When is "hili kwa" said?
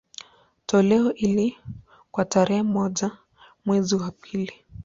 1.09-2.25